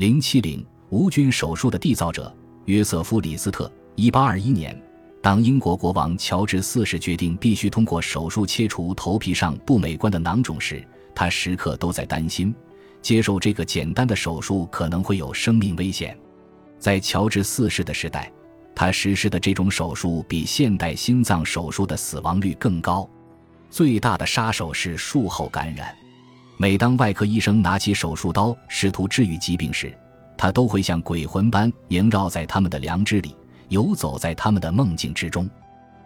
[0.00, 3.70] 零七零无菌手术的缔造者约瑟夫·李斯特。
[3.96, 4.74] 一八二一年，
[5.20, 10.82] 当英国国王乔治四世决定必须通过手术切除头皮上不美观的囊肿时，
[11.14, 12.54] 他时刻都在担心，
[13.02, 16.16] 接受这个简单的手术可能会有生命危险。
[16.78, 18.32] 在乔治四世的时代，
[18.74, 23.06] 他实施的这种手术比现代心脏手术的死亡率更高。
[23.68, 25.94] 最大的杀手是术后感染。
[26.60, 29.96] 每当外科医生拿起手术刀试图治愈疾病时，
[30.36, 33.34] 他都会像鬼魂般萦绕在他们的良知里，
[33.70, 35.48] 游走在他们的梦境之中。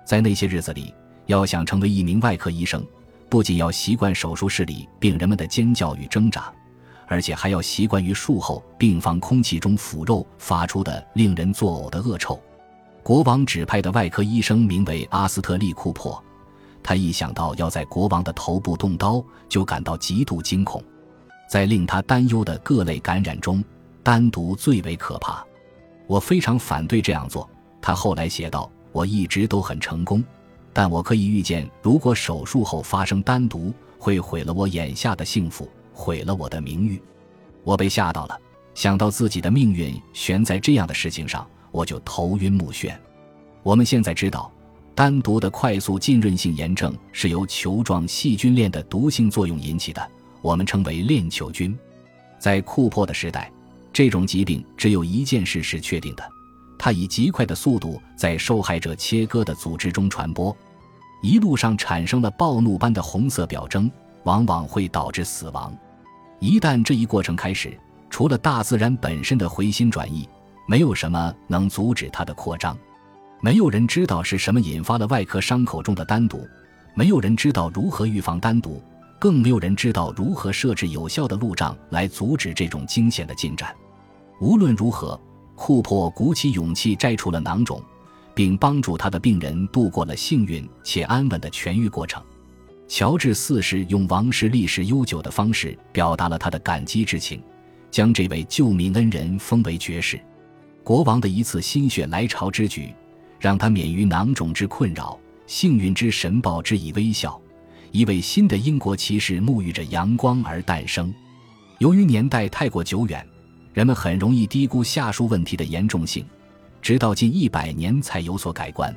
[0.05, 0.95] 在那些日子里，
[1.27, 2.87] 要想成为一名外科医生，
[3.29, 6.53] 不仅要习惯手术室里病人们的尖叫与挣扎。
[7.09, 12.41] 而且还要习惯于术后病房空气中腐肉发出的令人作呕的恶臭。
[13.03, 16.23] 国王指派的外科医生名为阿斯特利·库珀，
[16.85, 20.81] 他一想到要在国王的头部动刀，就感到极度惊恐。
[21.49, 23.65] 在令他担忧的各类感染中，
[24.03, 25.45] 单独最为可怕。
[26.07, 27.49] 我非常反对这样做，
[27.81, 30.23] 他后来写道：“我一直都很成功，
[30.73, 37.01] 但我可以预见，如果手术后发生单独，会毁了我眼下的幸福。”毁了我的名誉，
[37.63, 38.37] 我被吓到了。
[38.75, 42.93] 想到自己的命运悬在这样的事情上，我就头晕目眩。
[43.63, 44.51] 我们现在知道，
[44.95, 51.77] 单独的快速浸润性炎症是由球状细菌链的毒性作用引起的，我们称为链球菌。
[52.39, 53.51] 在库珀的时代，
[53.93, 56.23] 这种疾病只有一件事是确定的：
[56.79, 60.57] 它以极快的速度在受害者切割的组织中传播，
[61.23, 63.91] 一路上产生了暴怒般的红色表征，
[64.23, 65.77] 往往会导致死亡。
[66.39, 67.77] 一旦这一过程开始，
[68.11, 70.29] 除了大自然本身的回心转意，
[70.69, 72.79] 没有什么能阻止它的扩张。
[73.45, 76.49] 没有人知道是什么引发了外科伤口中的单独，
[76.95, 78.83] 没有人知道如何预防单独，
[79.19, 83.77] 更没有人知道如何设置有效的路障来阻止这种惊险的进展。
[84.41, 85.21] 无论如何，
[85.57, 87.83] 库珀鼓起勇气摘除了囊肿，
[88.35, 92.23] 并帮助他的病人度过了幸运且安稳的痊愈过程。
[92.89, 97.43] 乔治四世用王室历史悠久的方式表达了他的感激之情，
[97.91, 100.19] 将这位救命恩人封为爵士。
[100.83, 102.95] 国王的一次心血来潮之举，
[103.45, 107.39] 让他免于囊肿之困扰，幸运之神报之以微笑。
[107.91, 111.13] 一位新的英国骑士沐浴着阳光而诞生。
[111.77, 113.23] 由于年代太过久远，
[113.75, 116.25] 人们很容易低估下述问题的严重性，
[116.81, 118.97] 直到近一百年才有所改观。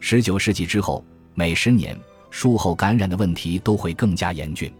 [0.00, 1.94] 十九世纪之后，每十年。
[2.30, 4.72] 术后感染的问题都会更加严峻。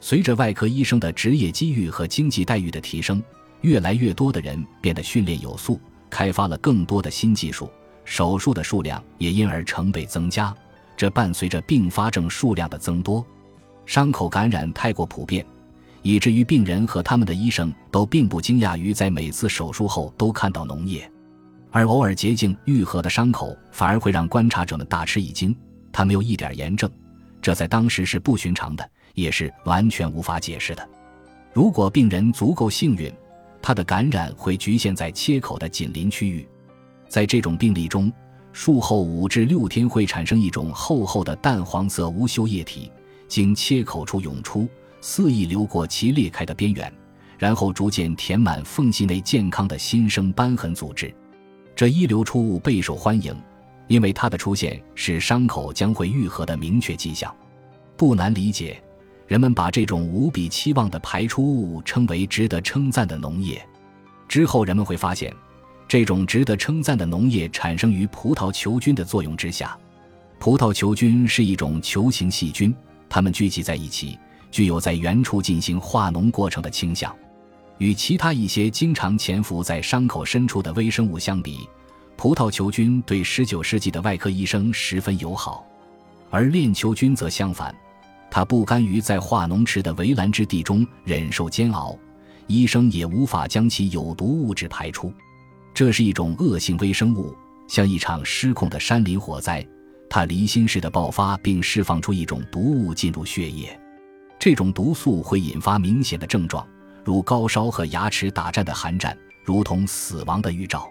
[0.00, 3.22] 随着外科医生的职业机遇和经济待遇的提升，
[3.60, 5.78] 越来越多的人变得训练有素，
[6.08, 7.70] 开发了更多的新技术，
[8.08, 10.52] 手术的数量也因而成倍增加。
[10.96, 13.24] 这伴随着并发症数量的增多，
[13.84, 15.44] 伤口感染太过普遍，
[16.02, 21.08] 以至于病人和他们的医生都并不惊讶于在每次手术后都看到脓液，
[21.70, 25.54] 而偶尔洁净愈合的伤口反而会让观察者们大吃一惊。
[25.92, 26.90] 他没有一点炎症，
[27.42, 30.88] 这在当时是不寻常的，也是完全无法解释的。
[31.52, 33.12] 如果病人足够幸运，
[33.62, 36.48] 他的感染会局限在切口的紧邻区域。
[37.08, 38.12] 在这种病例中，
[38.52, 42.90] 术后五至六天会产生一种厚厚的淡黄色无休液体，
[43.26, 44.68] 经切口处涌出，
[45.00, 46.92] 肆意流过其裂开的边缘，
[47.38, 51.12] 然后逐渐填满缝隙内健康的新生瘢痕组织。
[51.74, 53.34] 这一流出物备受欢迎。
[53.88, 57.34] 因为它的出现是伤口将会愈合的明确迹象，
[57.96, 58.78] 不难理解，
[59.26, 63.66] 人们把这种无比期望的排出物称为值得称赞的脓液。
[64.28, 65.34] 之后人们会发现，
[65.88, 69.76] 这种值得称赞的农业产生于葡萄球菌的作用之下。
[70.38, 72.72] 葡萄球菌是一种球形细菌，
[73.08, 74.18] 它们聚集在一起，
[74.50, 77.12] 具有在原处进行化脓过程的倾向。
[77.78, 81.66] 与其他一些经常潜伏在伤口深处的微生物相比。
[82.16, 85.64] 葡萄球菌对19世纪的外科医生十分友好，
[86.30, 87.74] 而链球菌则相反，
[88.30, 91.96] 它不甘于在化脓池的围栏之地中忍受煎熬，
[92.48, 95.12] 医生也无法将其有毒物质排出。
[95.78, 97.32] 这是一种恶性微生物，
[97.68, 99.64] 像一场失控的山林火灾，
[100.10, 103.78] 它离心式的爆发并释放出一种毒物进入血液，
[104.40, 106.66] 这种毒素会引发明显的症状，
[107.04, 110.90] 如高烧和牙齿打颤的寒战，如同死亡的预兆。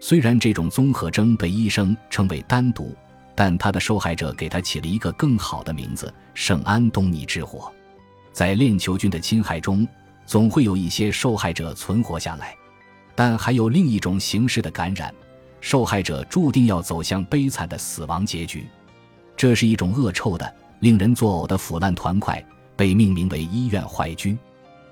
[0.00, 2.96] 虽然这种综合征被医生称为单独，
[3.32, 7.72] 但他的受害者给他起了一个更好的名字——圣安东尼之火。
[8.32, 9.86] 在链球菌的侵害中，
[10.26, 12.56] 总会有一些受害者存活下来，
[13.16, 15.12] 但还有另一种形式的感染，
[15.60, 18.66] 受害者注定要走向悲惨的死亡结局。
[19.36, 22.44] 这是一种恶臭的、令人作呕的腐烂团块，
[22.76, 24.38] 被命名为医院坏菌。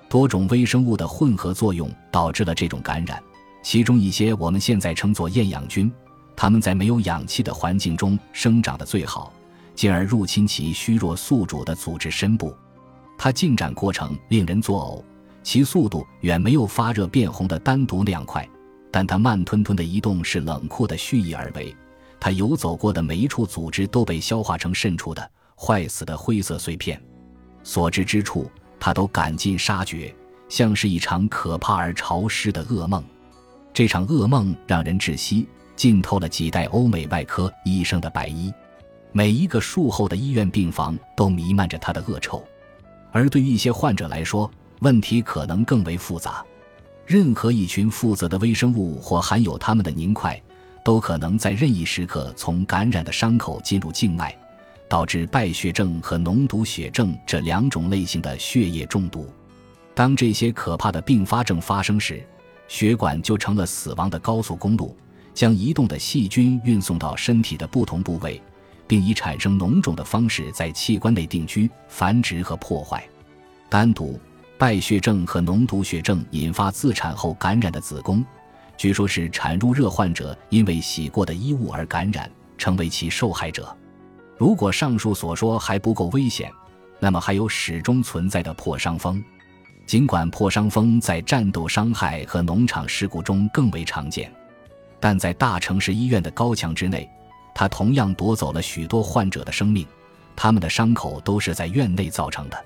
[0.08, 3.22] 多种微生物的混合作用导致了这种感染，
[3.62, 5.92] 其中一些我们现在称作厌氧菌，
[6.34, 9.32] 它们在没有氧气的环境中生长得最好，
[9.74, 12.54] 进而入侵其虚弱宿主的组织深部。
[13.18, 15.13] 它进展过程令人作呕，
[15.44, 18.48] 其速度远没有发热变红的单独那样快，
[18.90, 21.72] 但它慢吞吞的移动是冷酷的蓄意而为。
[22.18, 27.00] 它游走过的每一处组织都被消化成渗出的坏死的灰色碎片，
[27.62, 28.50] 所至之处，
[28.80, 30.12] 它都赶尽杀绝，
[30.48, 33.04] 像是一场可怕而潮湿的噩梦。
[33.74, 35.46] 这场噩梦让人窒息，
[35.76, 38.50] 浸透了几代欧美外科医生的白衣。
[39.12, 42.42] 每一个术后的医院病房都弥漫着它的恶臭。
[43.12, 44.50] 而对于一些患者来说，
[44.80, 46.44] 问题可能更为复杂。
[47.06, 50.40] 任何一群负责的微生物或含有它们的凝块，
[50.84, 54.36] 都可能在任意时刻从感染的伤口进入静脉，
[54.88, 59.28] 导致败血症和脓毒血症这两种类型的血液中毒。
[59.94, 62.26] 当这些可怕的并发症发生时，
[62.68, 64.96] 血管就成了死亡的高速公路，
[65.34, 68.40] 将移动的细菌运送到身体的不同部位。
[68.86, 73.02] 并以产生脓肿的方式在器官内定居、繁殖和破坏。
[73.70, 74.20] 单独
[74.56, 78.24] 败血症和脓毒血症引发自产后感染的子宫，
[78.76, 83.76] 据说是产褥热患者因为洗过的衣物而感染，成为其受害者。
[84.36, 86.50] 如果上述所说还不够危险，
[86.98, 89.22] 那么还有始终存在的破伤风。
[89.86, 94.32] 尽管破伤风在战斗伤害和农场事故中更为常见，
[94.98, 97.08] 但在大城市医院的高墙之内。
[97.54, 99.86] 它同样夺走了许多患者的生命，
[100.34, 102.64] 他们的伤口都是在院内造成的。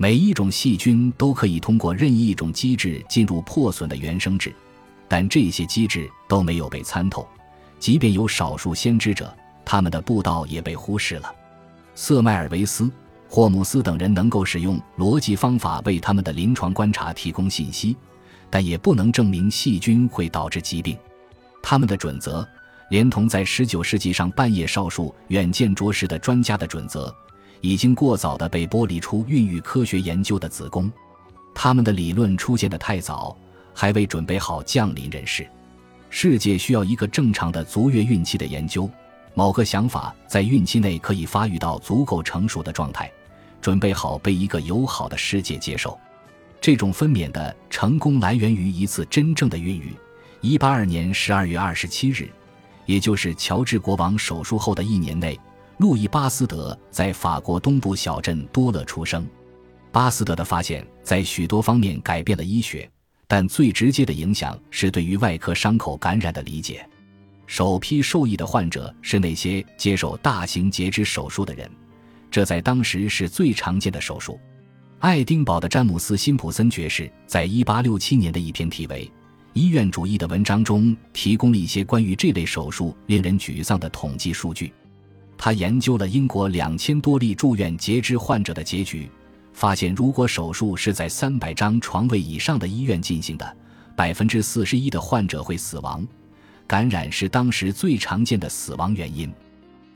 [0.00, 4.54] 每一种细菌都可以通过任意一种机制进入破损的原生质，
[5.08, 7.26] 但这些机制都没有被参透。
[7.80, 11.34] 即便有少数先知者，他们的步道也被忽视了。
[11.96, 12.88] 瑟迈尔维斯、
[13.28, 17.96] 霍姆斯等人能够使用逻辑方法为他们的临床观察提供信息，
[18.48, 20.96] 但也不能证明细菌会导致疾病。
[21.60, 22.48] 他们的准则。
[22.90, 27.14] 连同在19世纪上半叶少数远见卓识的专家的准则，
[27.60, 30.90] 已经过早地被剥离出孕育科学研究的子宫。
[31.54, 33.36] 他们的理论出现的太早，
[33.74, 35.48] 还未准备好降临人世。
[36.10, 38.88] 世界需要一个正常的足月孕期的研究，
[39.34, 43.10] 某个想法在孕期内可以发育到足够成熟的状态，
[43.60, 45.98] 准备好被一个友好的世界接受。
[46.60, 49.94] 这种分娩的成功来源于一次真正的孕育。
[50.42, 52.30] 182年12月27日。
[52.86, 55.38] 也就是乔治国王手术后的一年内，
[55.78, 59.24] 路易巴斯德在法国东部小镇多勒出生。
[59.92, 62.90] 巴斯德的发现，在许多方面改变了医学，
[63.28, 66.84] 但最直接的影响是对于外科伤口感染的理解。
[67.46, 71.70] 首批受益的患者是那些接受大型截肢手术的人，
[72.28, 74.38] 这在当时是最常见的手术。
[74.98, 79.08] 爱丁堡的詹姆斯·辛普森爵士在1867年的一篇题为。
[79.54, 84.72] 医院主义的文章中提供了一些关于这类手术令人沮丧的统计数据。
[85.38, 89.08] 他研究了英国两千多例住院截肢患者的结局，
[89.52, 93.56] 发现如果手术是在三百张床位以上的医院进行的，
[93.96, 96.06] 百分之四十一的患者会死亡。
[96.66, 99.32] 感染是当时最常见的死亡原因。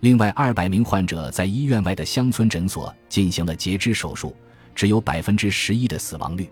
[0.01, 4.35] 另外，二百名患者在医院外的乡村诊所进行了截肢手术，
[4.75, 6.49] 只有百分之十一的死亡率。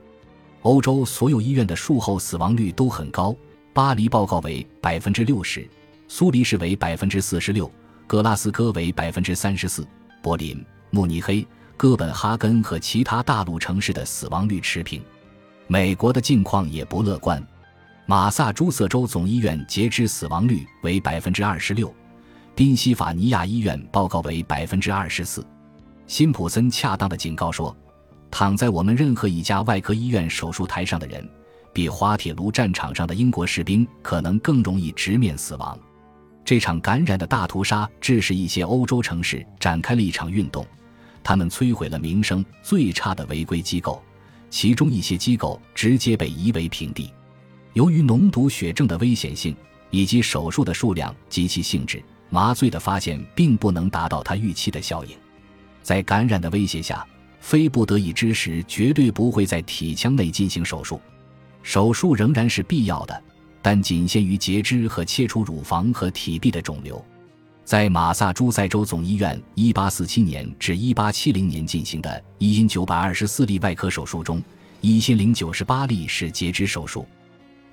[0.62, 3.34] 欧洲所有医院的术后死亡率都很高，
[3.72, 5.66] 巴黎报告为百分之六十，
[6.06, 7.70] 苏黎世为百分之四十六，
[8.10, 9.86] 格拉斯哥为百分之三十四，
[10.20, 15.00] 柏林、慕尼黑、哥本哈根和其他大陆城市的死亡率持平。
[15.68, 17.40] 美国的境况也不乐观，
[18.06, 21.94] 马萨诸塞州总医院截肢死亡率为百分之二十六，
[22.56, 25.46] 宾夕法尼亚医院报告为百分之二十四。
[26.08, 27.76] 辛普森恰当的警告说。
[28.28, 31.24] 躺在我们任何一家外科医院手术台上的人，
[31.72, 35.78] 比滑铁卢战场上的英国士兵可能更容易直面死亡。
[36.44, 40.66] 这场感染的大屠杀致使一些欧洲城市展开了一场运动，
[41.22, 44.02] 他们摧毁了名声最差的违规机构，
[44.48, 47.12] 其中一些机构直接被夷为平地。
[47.74, 49.56] 由于脓毒血症的危险性
[49.90, 55.16] 以及手术的数量及其性质，麻醉的发现并不能达到他预期的效应。
[55.82, 57.06] 在感染的威胁下。
[57.42, 61.00] 非不得已之时，绝对不会在体腔内进行手术。
[61.62, 63.22] 手术仍然是必要的，
[63.62, 67.02] 但仅限于截肢和切除乳房和体壁的肿瘤。
[67.64, 74.42] 在马萨诸塞州总医院1847年至1870年进行的1924例外科手术中
[74.82, 77.06] ，1098例是截肢手术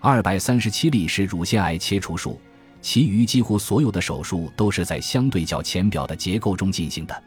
[0.02, 2.40] ，237例是乳腺癌切除术，
[2.80, 7.24] 其余几乎所有的手术都是在相对较浅表的结构中进行的。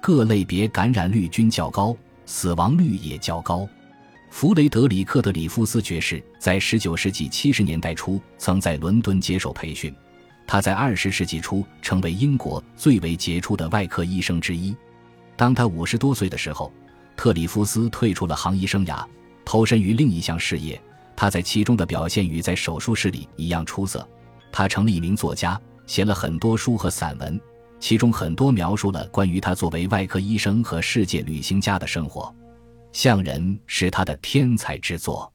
[0.00, 1.94] 各类别感染率均较高，
[2.24, 3.68] 死亡率也较高。
[4.38, 9.90] 弗雷德里克·德里夫斯爵士在19世纪70年代初曾在伦敦接受培训，
[10.46, 14.76] 他在20世纪初成为英国最为杰出的外科医生之一。
[15.38, 16.70] 当他五十多岁的时候，
[17.16, 19.02] 特里夫斯退出了行医生涯，
[19.42, 20.78] 投身于另一项事业。
[21.16, 24.06] 他在其中的表现与在手术室里一样出色。
[24.52, 27.40] 他成了一名作家，写了很多书和散文，
[27.80, 32.30] 其中很多描述了关于他作为外科医生和世界旅行家的生活。
[32.96, 35.30] 像人是他的天才之作。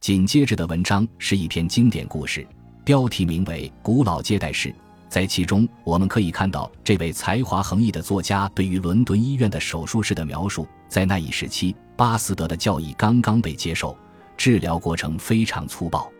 [0.00, 2.44] 紧接着的文章是一篇经典故事，
[2.84, 4.70] 标题名为《古老接待室》。
[5.08, 10.66] 在其中，我们可以看到这位才华横溢的作家对于伦敦医院的手术室的描述。
[10.88, 13.96] 在那一时期，巴斯德的教义刚刚被接受，
[14.36, 16.10] 治疗过程非常粗暴，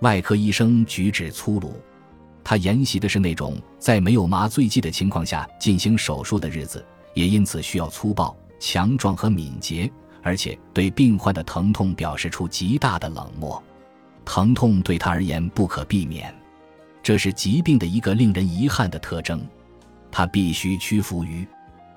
[0.00, 1.80] 外科医生举止粗鲁。
[2.42, 9.88] 他沿袭的是那种在没有麻醉剂的情况下进行手术的日子，也因此需要粗暴、强壮和敏捷。
[10.24, 13.62] 而且对病患的疼痛表示出极大的冷漠，
[14.24, 16.34] 疼痛对他而言不可避免，
[17.02, 19.46] 这是疾病的一个令人遗憾的特征。
[20.10, 21.46] 他必须屈服于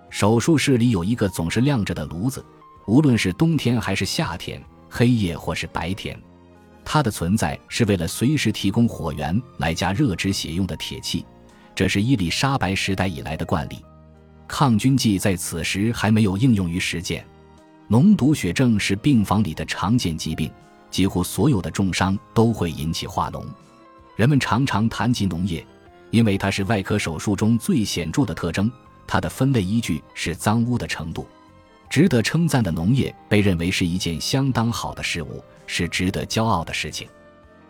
[0.10, 2.46] 手术室里有一个总是亮着的炉子，
[2.86, 6.20] 无论是冬天还是夏天，黑夜或是白天。
[6.84, 11.26] 它的存在是为了随时提供火源来加热止血用的铁器，
[11.74, 13.82] 这是伊丽莎白时代以来的惯例。
[14.50, 17.26] 抗菌剂在此时还没有应用于实践。
[17.90, 20.52] 脓毒血症是病房里的常见疾病，
[20.92, 23.46] 几乎所有的重伤都会引起化脓。
[24.18, 25.66] 人们常常谈及脓液，
[26.12, 28.70] 因为它是外科手术中最显著的特征。
[29.08, 31.26] 它的分类依据是脏污的程度。
[31.90, 37.08] 值得称赞的脓液被认为是一件相当好的事物，是值得骄傲的事情。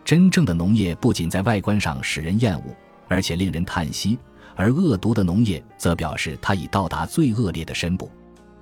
[0.04, 2.64] 真正的脓液不仅在外观上使人厌恶，
[3.06, 4.18] 而且令人叹息；
[4.56, 8.10] 而恶毒的脓液则表示它已到达最恶劣的深部。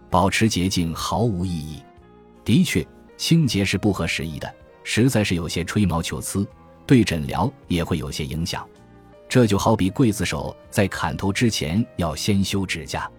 [0.08, 1.82] 保持洁净毫无意义。
[2.44, 2.86] 的确，
[3.16, 6.46] 清洁是不合时宜的，实在是有些吹毛求疵，
[6.86, 8.66] 对诊疗也会有些影响。
[9.28, 13.10] 这就好比刽子手在砍头之前要先修指甲。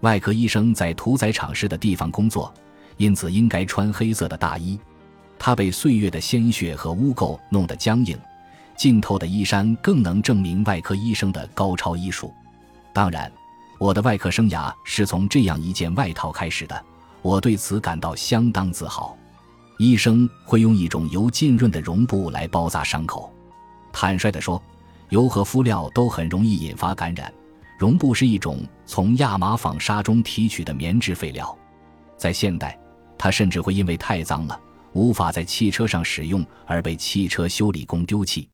[0.00, 2.52] 外科医生在屠宰场式的地方工作，
[2.98, 4.78] 因此应该穿黑色的大衣。
[5.38, 8.18] 他被岁月的鲜血和污垢弄得僵硬，
[8.76, 12.32] 浸透的衣衫更能证明外科医生的高超医术。
[12.92, 13.32] 当然。
[13.78, 16.84] 我的外科生涯是从这样一件外套开始的，
[17.22, 19.16] 我对此感到相当自豪。
[19.78, 23.30] 医生会用一种油浸润的绒布来包扎伤口。
[23.92, 24.62] 坦率地说，
[25.10, 27.32] 油和敷料都很容易引发感染。
[27.78, 31.54] 绒布是一种从亚麻纺纱中提取的棉质废料，
[32.16, 32.78] 在现代，
[33.18, 34.58] 它甚至会因为太脏了，
[34.94, 38.48] 无法在汽车上使用而被汽车修理工丢弃。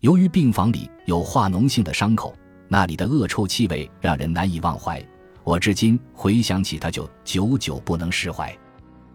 [0.00, 2.34] 由于病房里有化脓性的伤口。
[2.68, 5.02] 那里的恶臭气味让人难以忘怀，
[5.42, 8.54] 我至今回想起它就久久不能释怀。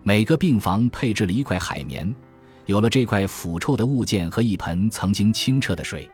[0.02, 2.14] 每个病房配置了一块海绵，
[2.66, 6.10] 有了这块腐臭的物件和一盆曾经清澈的水，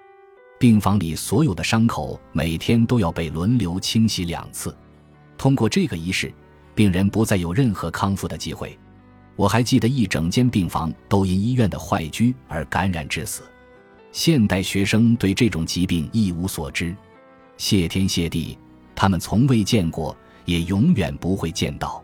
[0.59, 4.75] 病房里所有的伤口每天都要被轮流清洗两次。
[5.37, 6.31] 通过这个仪式，
[6.75, 8.77] 病人不再有任何康复的机会。
[9.37, 13.43] 我还记得一整间病房都因医院的坏疽而感染致死。
[14.11, 16.93] 现代学生对这种疾病一无所知。
[17.59, 18.57] 谢天谢地，
[18.95, 22.01] 他们从未见过，也永远不会见到。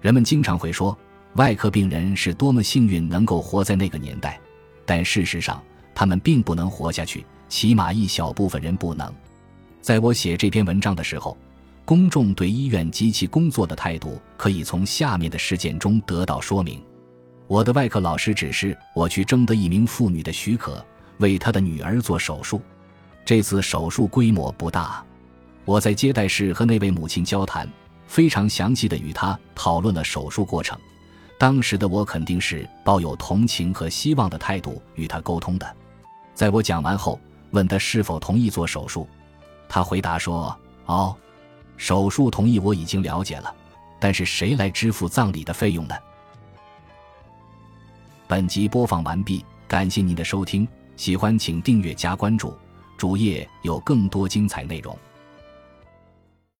[0.00, 0.96] 人们经常会说，
[1.34, 4.40] 外科病人是多么幸运能够活在那个年代，
[4.86, 5.62] 但事实上，
[5.94, 9.14] 他们并不能活下去，起码一小部分人不能。
[9.82, 11.36] 在我写这篇文章的时候，
[11.84, 16.82] 公众对医院及其工作的态度可以从下面的事件中得到说明。
[17.48, 20.82] 我的外科老师指示我去征得一名妇女的许可，
[21.18, 22.62] 为她的女儿做手术。
[23.26, 25.04] 这次手术规模不大，
[25.64, 27.68] 我在接待室和那位母亲交谈，
[28.06, 30.78] 非常详细的与她讨论了手术过程。
[31.36, 35.76] 当时的我肯定是抱有同情和希望的态度与她沟通的。
[36.34, 37.18] 在我讲完后，
[37.50, 39.08] 问他是否同意做手术，
[39.68, 40.56] 他回答说
[40.86, 41.16] ：“哦，
[41.76, 43.52] 手术同意我已经了解了，
[43.98, 45.96] 但是谁来支付葬礼的费用呢？”
[48.28, 50.66] 本集播放完毕，感谢您的收听，
[50.96, 52.56] 喜欢请订阅加关注。
[52.96, 54.96] 主页有更多精彩内容。